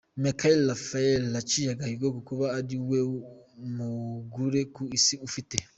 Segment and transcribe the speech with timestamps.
[0.23, 2.99] Mikel Ruffinelli yaciye agahigo ko kuba ari we
[3.75, 5.55] mugure ku Isi ufite.